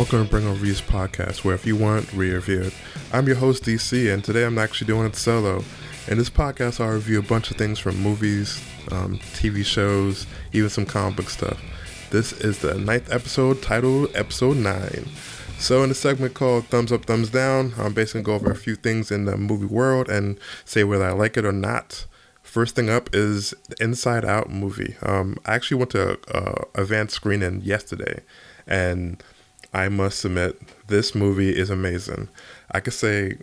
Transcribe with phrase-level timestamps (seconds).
[0.00, 2.70] Welcome to Bring On Reviews podcast, where if you want, we review.
[3.12, 5.62] I'm your host, DC, and today I'm actually doing it solo.
[6.08, 10.70] In this podcast, I'll review a bunch of things from movies, um, TV shows, even
[10.70, 11.60] some comic book stuff.
[12.08, 15.06] This is the ninth episode, titled Episode 9.
[15.58, 18.58] So, in a segment called Thumbs Up, Thumbs Down, I'm basically going to go over
[18.58, 22.06] a few things in the movie world and say whether I like it or not.
[22.42, 24.96] First thing up is the Inside Out movie.
[25.02, 28.22] Um, I actually went to a, a advanced screening yesterday,
[28.66, 29.22] and
[29.72, 32.28] I must admit, this movie is amazing.
[32.72, 33.38] I could say,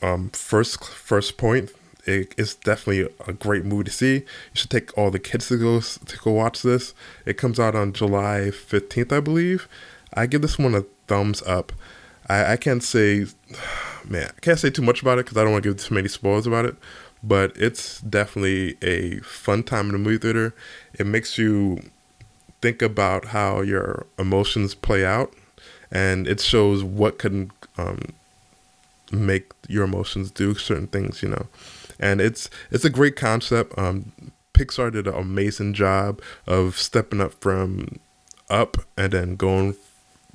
[0.00, 1.70] um, first first point,
[2.06, 4.14] it's definitely a great movie to see.
[4.14, 4.24] You
[4.54, 6.94] should take all the kids to go to go watch this.
[7.26, 9.68] It comes out on July fifteenth, I believe.
[10.14, 11.72] I give this one a thumbs up.
[12.28, 13.26] I, I can't say,
[14.08, 15.94] man, I can't say too much about it because I don't want to give too
[15.94, 16.76] many spoilers about it.
[17.22, 20.54] But it's definitely a fun time in the movie theater.
[20.94, 21.82] It makes you
[22.60, 25.32] think about how your emotions play out
[25.92, 28.00] and it shows what can um,
[29.12, 31.46] make your emotions do certain things, you know.
[32.00, 33.78] And it's it's a great concept.
[33.78, 34.12] Um,
[34.54, 38.00] Pixar did an amazing job of stepping up from
[38.50, 39.76] Up and then going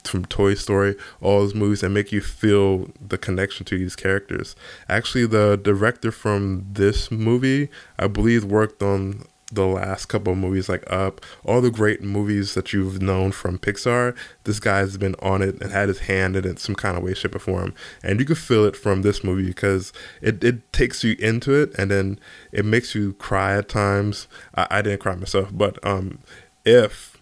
[0.03, 4.55] from Toy Story, all those movies, and make you feel the connection to these characters.
[4.88, 7.69] Actually, the director from this movie,
[8.00, 12.53] I believe, worked on the last couple of movies like Up, all the great movies
[12.53, 16.45] that you've known from Pixar, this guy's been on it and had his hand in
[16.45, 17.73] it some kind of way, shape, or form.
[18.03, 21.73] And you can feel it from this movie because it, it takes you into it
[21.78, 22.20] and then
[22.52, 24.28] it makes you cry at times.
[24.53, 26.20] I, I didn't cry myself, but um,
[26.66, 27.18] if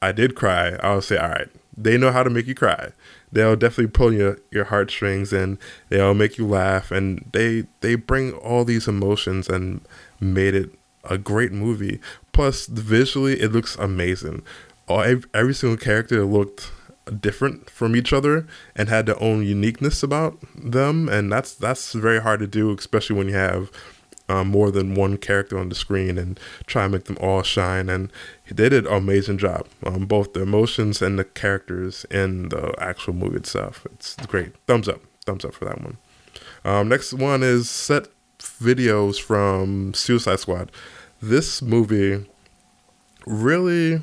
[0.00, 2.92] I did cry, I would say, all right, they know how to make you cry.
[3.32, 5.58] They'll definitely pull your, your heartstrings and
[5.88, 9.80] they'll make you laugh and they they bring all these emotions and
[10.20, 10.70] made it
[11.08, 12.00] a great movie.
[12.32, 14.42] Plus, visually, it looks amazing.
[14.88, 16.70] All, every, single character looked
[17.20, 22.20] different from each other and had their own uniqueness about them, and that's that's very
[22.20, 23.70] hard to do, especially when you have
[24.28, 27.88] um, more than one character on the screen and try and make them all shine.
[27.88, 28.12] And
[28.50, 33.14] they did an amazing job, um, both the emotions and the characters in the actual
[33.14, 33.86] movie itself.
[33.92, 34.54] It's great.
[34.66, 35.00] Thumbs up.
[35.24, 35.98] Thumbs up for that one.
[36.64, 38.08] Um, next one is set
[38.38, 40.70] videos from Suicide Squad
[41.28, 42.26] this movie
[43.26, 44.02] really,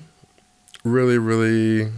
[0.83, 1.91] really, really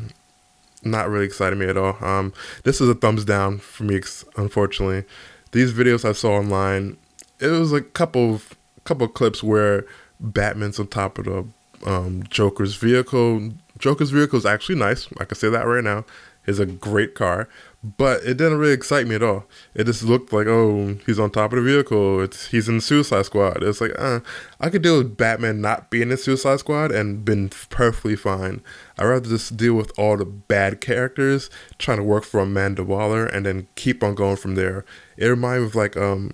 [0.84, 1.98] not really excited me at all.
[2.04, 4.02] Um, this is a thumbs down for me,
[4.36, 5.06] unfortunately.
[5.52, 6.98] These videos I saw online,
[7.40, 9.86] it was a couple of, couple of clips where
[10.20, 11.48] Batman's on top of the
[11.90, 13.52] um, Joker's vehicle.
[13.78, 15.08] Joker's vehicle is actually nice.
[15.20, 16.06] I can say that right now.
[16.46, 17.48] It's a great car,
[17.84, 19.46] but it didn't really excite me at all.
[19.76, 22.22] It just looked like, oh, he's on top of the vehicle.
[22.22, 23.62] It's he's in the Suicide Squad.
[23.62, 24.22] It's like, uh,
[24.62, 28.62] I could deal with Batman not being in Suicide Squad and been perfectly fine.
[28.98, 33.26] I'd rather just deal with all the bad characters trying to work for Amanda Waller
[33.26, 34.86] and then keep on going from there.
[35.18, 36.32] It reminded me of like um,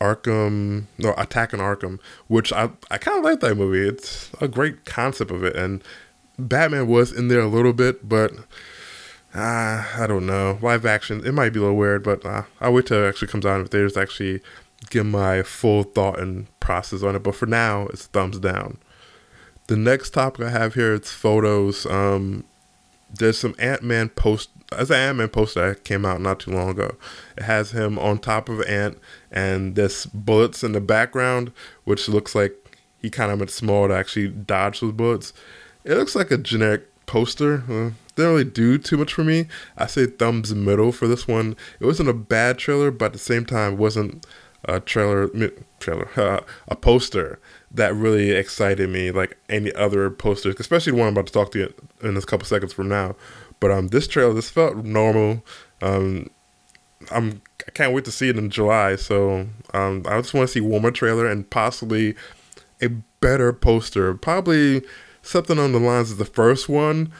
[0.00, 3.86] Arkham, no, Attack on Arkham, which I I kind of like that movie.
[3.86, 5.80] It's a great concept of it, and
[6.40, 8.32] Batman was in there a little bit, but
[9.34, 10.58] uh, I don't know.
[10.60, 13.28] Live action, it might be a little weird, but uh, I'll wait till it actually
[13.28, 14.42] comes out in theaters actually
[14.90, 17.22] give my full thought and process on it.
[17.22, 18.78] But for now, it's thumbs down.
[19.68, 21.86] The next topic I have here is photos.
[21.86, 22.44] Um,
[23.18, 24.50] there's some Ant Man post.
[24.72, 26.96] As an Ant Man poster that came out not too long ago.
[27.36, 28.98] It has him on top of an Ant,
[29.30, 31.52] and there's bullets in the background,
[31.84, 32.54] which looks like
[32.98, 35.32] he kind of went small to actually dodge those bullets.
[35.84, 37.64] It looks like a generic poster.
[37.68, 39.46] Uh, didn't really do too much for me.
[39.76, 41.56] I say thumbs middle for this one.
[41.80, 44.26] It wasn't a bad trailer, but at the same time, wasn't
[44.64, 45.28] a trailer
[45.80, 46.08] trailer
[46.68, 47.40] a poster
[47.72, 51.50] that really excited me like any other posters, especially the one I'm about to talk
[51.52, 53.16] to you in a couple seconds from now.
[53.60, 55.44] But um, this trailer this felt normal.
[55.80, 56.30] Um,
[57.10, 58.96] I'm I can't wait to see it in July.
[58.96, 62.14] So um, I just want to see one more trailer and possibly
[62.80, 62.88] a
[63.20, 64.14] better poster.
[64.14, 64.82] Probably
[65.22, 67.12] something on the lines of the first one,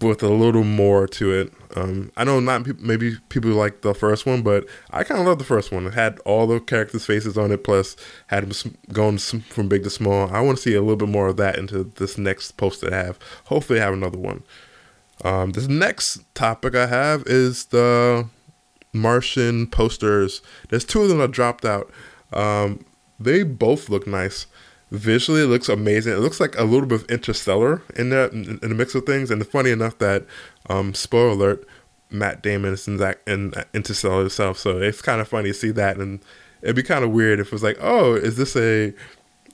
[0.00, 1.52] with a little more to it.
[1.74, 5.26] Um, I know not pe- maybe people like the first one, but I kind of
[5.26, 5.86] love the first one.
[5.86, 7.96] It had all the characters' faces on it, plus
[8.26, 10.28] had them going from big to small.
[10.30, 12.92] I want to see a little bit more of that into this next post that
[12.92, 13.18] I have.
[13.44, 14.42] Hopefully, I have another one.
[15.24, 18.28] Um, this next topic I have is the
[18.92, 20.42] Martian posters.
[20.68, 21.90] There's two of them that dropped out.
[22.32, 22.84] Um,
[23.18, 24.46] they both look nice
[24.90, 26.12] visually it looks amazing.
[26.12, 29.30] It looks like a little bit of Interstellar in that in, the mix of things.
[29.30, 30.24] And funny enough that
[30.68, 31.66] um, spoiler alert,
[32.10, 34.58] Matt Damon is in that in Interstellar itself.
[34.58, 36.20] So it's kind of funny to see that, and
[36.62, 38.92] it'd be kind of weird if it was like, oh, is this a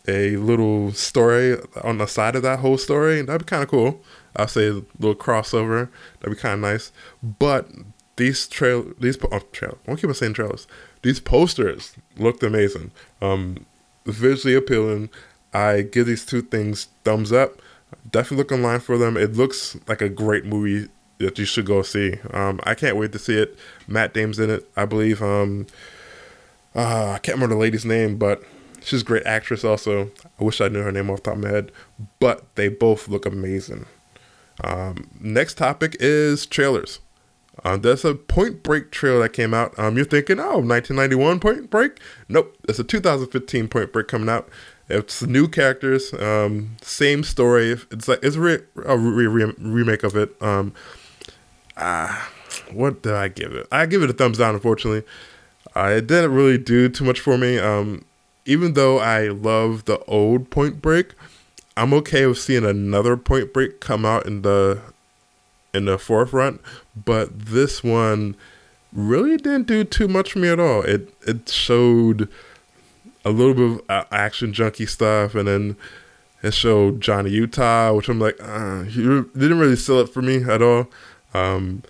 [0.08, 3.22] a little story on the side of that whole story?
[3.22, 4.02] That'd be kind of cool.
[4.36, 5.88] I'll say a little crossover.
[6.20, 6.92] That'd be kind of nice.
[7.22, 7.68] But
[8.16, 9.78] these trail these oh, trail.
[9.86, 10.66] I won't keep on saying trailers.
[11.02, 12.90] These posters looked amazing.
[13.20, 13.66] Um,
[14.06, 15.10] visually appealing.
[15.52, 17.60] I give these two things thumbs up.
[18.10, 19.16] Definitely look online for them.
[19.16, 20.88] It looks like a great movie
[21.18, 22.14] that you should go see.
[22.32, 23.58] Um, I can't wait to see it.
[23.88, 25.22] Matt Damon's in it, I believe.
[25.22, 25.66] Um,
[26.74, 28.42] uh, I can't remember the lady's name, but
[28.80, 29.64] she's a great actress.
[29.64, 31.72] Also, I wish I knew her name off the top of my head.
[32.18, 33.86] But they both look amazing.
[34.62, 37.00] Um, next topic is trailers.
[37.64, 39.76] Uh, there's a Point Break trailer that came out.
[39.78, 41.98] Um, you're thinking, oh, 1991 Point Break?
[42.28, 44.48] Nope, it's a 2015 Point Break coming out.
[44.88, 47.72] It's new characters, um, same story.
[47.90, 50.40] It's like it's a, re- a re- re- remake of it.
[50.40, 50.74] Um,
[51.76, 52.30] ah,
[52.72, 53.66] what did I give it?
[53.72, 54.54] I give it a thumbs down.
[54.54, 55.02] Unfortunately,
[55.74, 57.58] uh, it didn't really do too much for me.
[57.58, 58.04] Um,
[58.44, 61.14] even though I love the old Point Break,
[61.76, 64.80] I'm okay with seeing another Point Break come out in the
[65.74, 66.60] in the forefront.
[66.96, 68.36] But this one
[68.92, 70.82] really didn't do too much for me at all.
[70.82, 72.28] It it showed
[73.24, 75.76] a little bit of action junkie stuff, and then
[76.42, 80.44] it showed Johnny Utah, which I'm like, uh, you didn't really sell it for me
[80.44, 80.88] at all.
[81.34, 81.82] Um,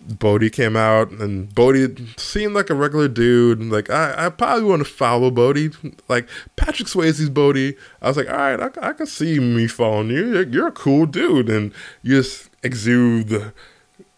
[0.00, 3.62] Bodhi came out, and Bodhi seemed like a regular dude.
[3.62, 5.70] Like I, I probably want to follow Bodhi.
[6.08, 10.10] Like Patrick Swayze's Bodhi, I was like, all right, I, I can see me following
[10.10, 10.34] you.
[10.34, 11.72] You're, you're a cool dude, and
[12.02, 13.52] you just exude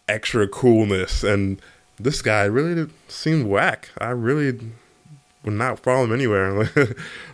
[0.07, 1.23] extra coolness.
[1.23, 1.61] And
[1.99, 3.89] this guy really seemed whack.
[3.99, 4.59] I really
[5.43, 6.53] would not follow him anywhere.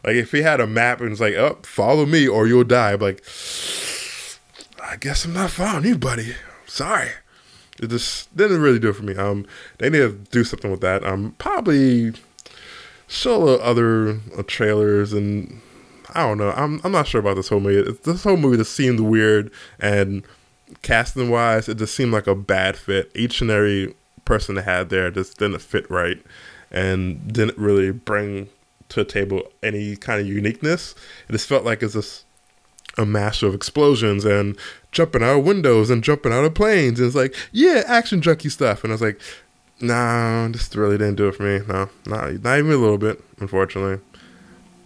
[0.04, 2.94] like if he had a map and was like, "Oh, follow me or you'll die,"
[2.94, 3.24] I'm like,
[4.84, 6.36] I guess I'm not following you, buddy.
[6.66, 7.10] Sorry.
[7.82, 9.16] It just didn't really do it for me.
[9.16, 9.48] Um,
[9.80, 11.04] they need to do something with that.
[11.04, 12.14] Um, probably
[13.08, 15.62] show other uh, trailers and
[16.14, 16.52] I don't know.
[16.52, 17.98] I'm I'm not sure about this whole movie.
[18.04, 20.24] This whole movie just seemed weird and
[20.82, 23.12] casting wise, it just seemed like a bad fit.
[23.16, 26.22] Each and every person they had there just didn't fit right
[26.72, 28.50] and didn't really bring
[28.90, 30.96] to the table any kind of uniqueness.
[31.28, 32.26] It just felt like it's just
[32.98, 34.58] a mash of explosions and
[34.92, 37.00] jumping out of windows and jumping out of planes.
[37.00, 38.84] And it's like, yeah, action junkie stuff.
[38.84, 39.20] And I was like,
[39.82, 41.66] no, this really didn't do it for me.
[41.68, 44.04] No, not, not even a little bit, unfortunately.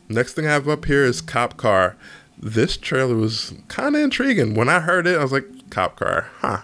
[0.10, 1.98] Next thing I have up here is Cop Car.
[2.38, 4.54] This trailer was kind of intriguing.
[4.54, 6.62] When I heard it, I was like, Cop Car, huh?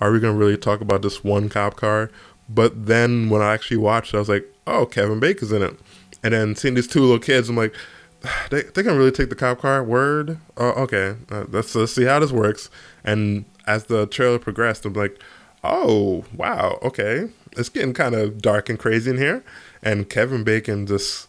[0.00, 2.10] Are we going to really talk about this one cop car?
[2.48, 5.78] But then when I actually watched it, I was like, oh, Kevin Bacon's in it.
[6.22, 7.74] And then seeing these two little kids, I'm like,
[8.50, 9.82] they they can really take the cop car.
[9.82, 10.38] Word.
[10.56, 12.70] Uh, okay, uh, let's let's see how this works.
[13.04, 15.18] And as the trailer progressed, I'm like,
[15.62, 19.44] oh wow, okay, it's getting kind of dark and crazy in here.
[19.82, 21.28] And Kevin Bacon just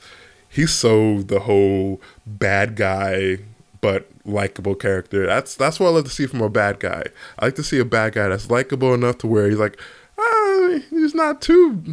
[0.50, 3.40] he sold the whole bad guy
[3.86, 5.28] but likable character.
[5.28, 7.04] That's that's what I love to see from a bad guy.
[7.38, 9.80] I like to see a bad guy that's likable enough to where he's like,
[10.18, 11.84] uh, he's not too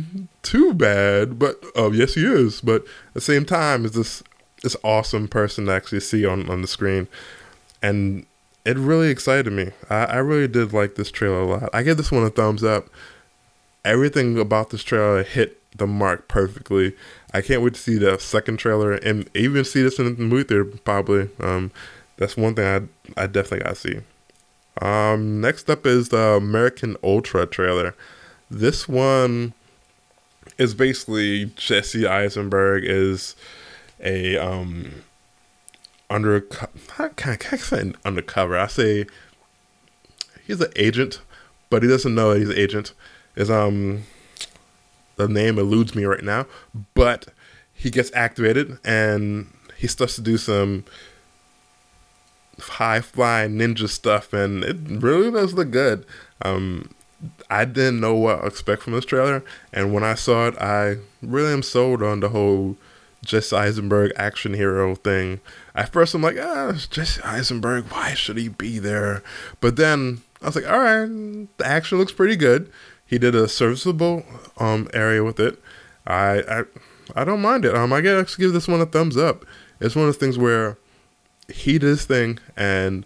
[0.43, 2.63] too bad, but oh yes he is.
[2.63, 4.23] But at the same time, is this
[4.63, 7.09] this awesome person to actually see on on the screen,
[7.83, 8.25] and
[8.65, 9.73] it really excited me.
[9.91, 11.69] I, I really did like this trailer a lot.
[11.75, 12.89] I give this one a thumbs up.
[13.85, 16.95] Everything about this trailer hit the mark perfectly.
[17.33, 20.45] I can't wait to see the second trailer and even see this in the movie
[20.45, 21.29] theater probably.
[21.41, 21.71] Um,
[22.17, 24.01] that's one thing I I definitely gotta see.
[24.81, 27.95] Um, next up is the American Ultra trailer.
[28.51, 29.55] This one
[30.59, 33.35] is basically Jesse Eisenberg is
[34.01, 35.03] a um
[36.11, 36.47] under
[36.99, 38.59] I can't, can't say undercover.
[38.59, 39.07] I say
[40.47, 41.21] he's an agent,
[41.71, 42.93] but he doesn't know he's an agent.
[43.35, 44.05] Is um
[45.27, 46.47] the name eludes me right now,
[46.95, 47.29] but
[47.73, 50.85] he gets activated and he starts to do some
[52.61, 56.07] high flying ninja stuff, and it really does look good.
[56.43, 56.95] Um,
[57.51, 60.97] I didn't know what to expect from this trailer, and when I saw it, I
[61.23, 62.77] really am sold on the whole
[63.25, 65.41] Jesse Eisenberg action hero thing.
[65.75, 69.23] At first, I'm like, ah, Jesse Eisenberg, why should he be there?
[69.61, 71.07] But then I was like, all right,
[71.59, 72.71] the action looks pretty good.
[73.13, 74.25] He did a serviceable
[74.57, 75.63] um, area with it.
[76.07, 76.63] I, I
[77.15, 77.75] I don't mind it.
[77.75, 79.45] Um, I gotta give this one a thumbs up.
[79.81, 80.79] It's one of those things where
[81.47, 83.05] he did his thing and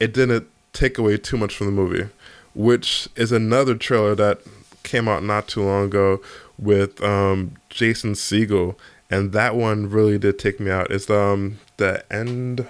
[0.00, 2.08] it didn't take away too much from the movie,
[2.52, 4.40] which is another trailer that
[4.82, 6.20] came out not too long ago
[6.58, 8.74] with um, Jason Segel,
[9.08, 10.90] and that one really did take me out.
[10.90, 12.66] It's um the end,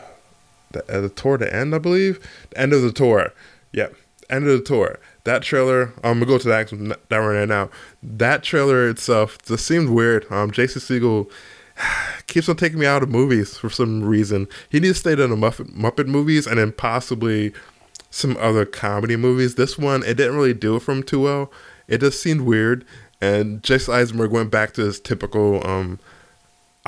[0.73, 2.21] the, uh, the tour, the end, I believe,
[2.51, 3.33] the end of the tour.
[3.73, 3.95] Yep,
[4.31, 4.99] end of the tour.
[5.25, 6.71] That trailer, I'm gonna go to that
[7.09, 7.71] that right now.
[8.03, 10.31] That trailer itself just seemed weird.
[10.31, 11.31] Um, Jason Segel
[12.27, 14.47] keeps on taking me out of movies for some reason.
[14.69, 17.53] He needs to stay in the Muppet, Muppet movies and then possibly
[18.11, 19.55] some other comedy movies.
[19.55, 21.53] This one, it didn't really do it from too well.
[21.87, 22.85] It just seemed weird.
[23.21, 25.99] And Jesse Eisenberg went back to his typical um,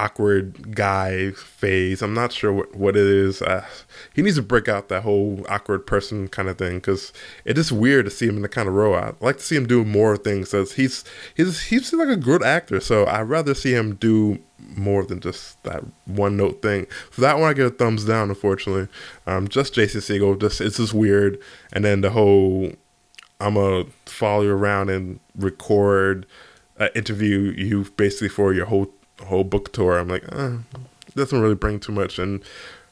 [0.01, 2.01] awkward guy phase.
[2.01, 3.43] I'm not sure what, what it is.
[3.43, 3.67] Uh,
[4.15, 7.13] he needs to break out that whole awkward person kind of thing because
[7.45, 8.95] it is weird to see him in the kind of role.
[8.95, 10.55] I'd like to see him do more things.
[10.55, 11.05] As he's
[11.35, 14.39] he's he's like a good actor, so I'd rather see him do
[14.77, 16.87] more than just that one note thing.
[17.11, 18.31] For that one, I get a thumbs down.
[18.31, 18.89] Unfortunately,
[19.27, 20.41] um, just Jason Segel.
[20.41, 21.39] Just it's just weird,
[21.73, 22.73] and then the whole
[23.39, 26.27] I'm gonna follow you around and record,
[26.79, 28.91] uh, interview you basically for your whole
[29.27, 29.99] whole book tour.
[29.99, 30.59] I'm like, eh,
[31.15, 32.43] doesn't really bring too much, and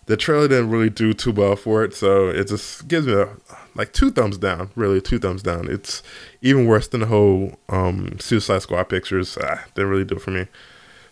[0.06, 1.94] the trailer didn't really do too well for it.
[1.94, 3.28] So it just gives me a,
[3.74, 4.70] like two thumbs down.
[4.74, 5.68] Really, two thumbs down.
[5.70, 6.02] It's
[6.42, 9.36] even worse than the whole um, Suicide Squad pictures.
[9.42, 10.46] Ah, didn't really do it for me.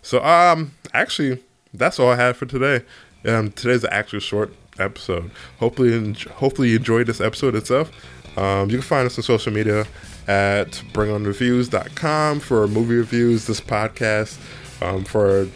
[0.01, 1.43] So um, actually,
[1.73, 2.85] that's all I had for today.
[3.25, 5.31] Um, today's an actual short episode.
[5.59, 7.91] Hopefully, hopefully you enjoyed this episode itself.
[8.37, 9.85] Um, you can find us on social media
[10.27, 14.37] at bringonreviews.com for movie reviews, this podcast,
[14.81, 15.47] um, for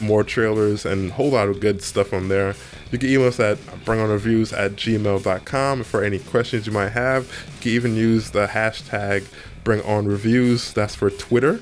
[0.00, 2.54] more trailers and a whole lot of good stuff on there.
[2.90, 7.24] You can email us at bringonreviews at gmail.com for any questions you might have.
[7.56, 9.24] You can even use the hashtag
[9.64, 10.74] bringonreviews.
[10.74, 11.60] That's for Twitter.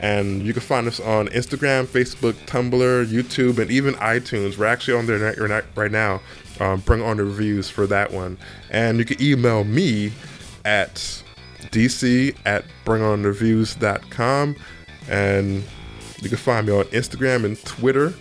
[0.00, 4.58] And you can find us on Instagram, Facebook, Tumblr, YouTube, and even iTunes.
[4.58, 6.20] We're actually on there right now.
[6.60, 8.38] Um, bring on the reviews for that one.
[8.70, 10.12] And you can email me
[10.64, 10.94] at
[11.70, 14.56] dc at bringonreviews.com.
[15.08, 15.64] And
[16.20, 18.14] you can find me on Instagram and Twitter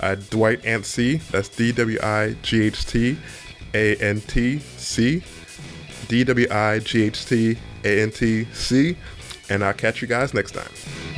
[0.00, 1.26] at Dwight Antc.
[1.28, 3.18] That's D W I G H T
[3.74, 5.22] A N T C.
[6.08, 8.96] D W I G H T A N T C.
[9.48, 11.09] And I'll catch you guys next time.